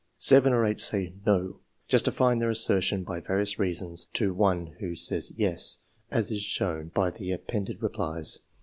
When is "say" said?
0.79-1.13